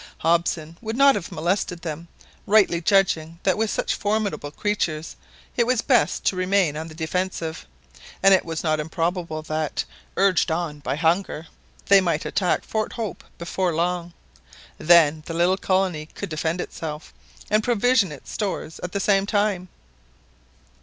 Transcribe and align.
Hobson 0.17 0.79
would 0.81 0.97
not 0.97 1.13
have 1.13 1.29
them 1.29 1.35
molested, 1.35 2.07
rightly 2.47 2.81
judging 2.81 3.37
that 3.43 3.55
with 3.55 3.69
such 3.69 3.93
formidable 3.93 4.49
creatures 4.49 5.15
it 5.55 5.67
was 5.67 5.83
best 5.83 6.23
to 6.25 6.35
remain 6.35 6.75
on 6.75 6.87
the 6.87 6.95
defensive, 6.95 7.67
and 8.23 8.33
it 8.33 8.43
was 8.43 8.63
not 8.63 8.79
improbable 8.79 9.43
that, 9.43 9.83
urged 10.17 10.49
on 10.49 10.79
by 10.79 10.95
hunger, 10.95 11.45
they 11.85 12.01
might 12.01 12.25
attack 12.25 12.63
Fort 12.65 12.93
Hope 12.93 13.23
before 13.37 13.67
very 13.69 13.77
long. 13.77 14.13
Then 14.79 15.21
the 15.27 15.35
little 15.35 15.55
colony 15.55 16.07
could 16.07 16.29
defend 16.29 16.61
itself, 16.61 17.13
and 17.51 17.63
provision 17.63 18.11
its 18.11 18.31
stores 18.31 18.79
at 18.81 18.93
the 18.93 18.99
same 18.99 19.27
time. 19.27 19.69